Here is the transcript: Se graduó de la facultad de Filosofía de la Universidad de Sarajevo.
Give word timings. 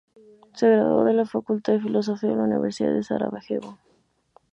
Se 0.55 0.67
graduó 0.67 1.03
de 1.03 1.13
la 1.13 1.27
facultad 1.27 1.73
de 1.73 1.79
Filosofía 1.81 2.31
de 2.31 2.35
la 2.35 2.45
Universidad 2.45 2.91
de 2.91 3.03
Sarajevo. 3.03 3.77